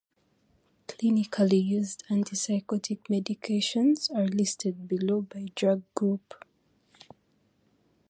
Clinically 0.87 1.63
used 1.63 2.03
antipsychotic 2.09 3.03
medications 3.03 4.09
are 4.09 4.25
listed 4.25 4.87
below 4.87 5.21
by 5.21 5.49
drug 5.53 5.83
group. 5.93 6.33